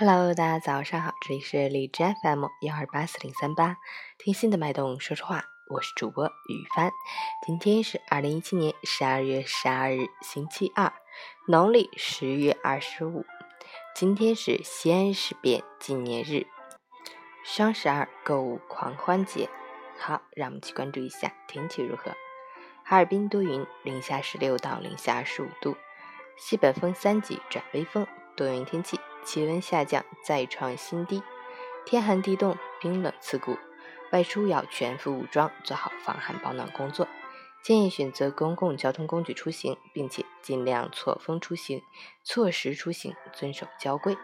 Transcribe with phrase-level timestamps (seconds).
[0.00, 3.78] Hello，大家早上好，这里是荔枝 FM 幺二八四零三八，
[4.16, 6.92] 听心的脉动说说话，我是主播雨帆。
[7.44, 10.92] 今天是二零一七年十二月十二日，星期二，
[11.48, 13.26] 农历十月二十五。
[13.92, 16.46] 今天是西安事变纪念日，
[17.42, 19.48] 双十二购物狂欢节。
[19.98, 22.12] 好，让我们去关注一下天气如何。
[22.84, 25.76] 哈尔滨多云，零下十六到零下二十五度，
[26.36, 28.06] 西北风三级转微风，
[28.36, 29.00] 多云天气。
[29.24, 31.22] 气温下降，再创新低，
[31.84, 33.58] 天寒地冻，冰冷刺骨，
[34.12, 37.06] 外出要全副武装，做好防寒保暖工作。
[37.62, 41.82] 建议选择公共交通工具出行，并且尽量错峰出行、
[42.24, 44.16] 错时出行，遵守交规，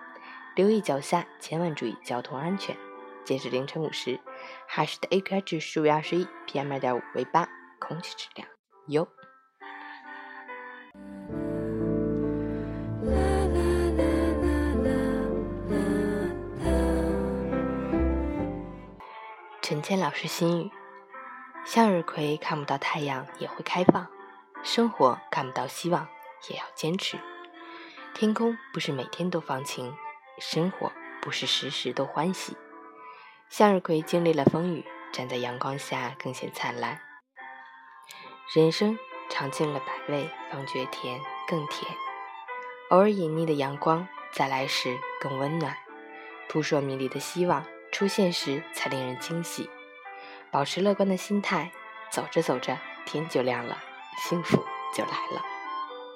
[0.55, 2.77] 留意脚下，千万注意交通安全。
[3.25, 4.21] 截至凌晨五时，
[4.69, 7.49] 哈市的 AQI 指数为二十一，PM 二点五为八，
[7.81, 8.49] 空气质量
[8.87, 9.09] 优。
[19.67, 20.71] 陈谦老师心语：
[21.65, 24.07] 向日葵看不到太阳也会开放，
[24.63, 26.07] 生活看不到希望
[26.51, 27.19] 也要坚持。
[28.13, 29.97] 天空不是每天都放晴，
[30.39, 30.93] 生活
[31.23, 32.59] 不是时时都欢喜。
[33.49, 37.01] 向日葵经历了风雨，站在阳光下更显灿烂。
[38.55, 38.99] 人生
[39.31, 41.91] 尝尽了百味，方觉甜更甜。
[42.91, 45.75] 偶尔隐匿的阳光，再来时更温暖。
[46.51, 47.65] 扑朔迷离的希望。
[47.95, 49.71] 出现时才令人惊喜，
[50.51, 51.71] 保持乐观的心态，
[52.11, 53.79] 走着走着天就亮了，
[54.19, 54.57] 幸福
[54.93, 55.41] 就来了，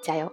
[0.03, 0.33] 加油！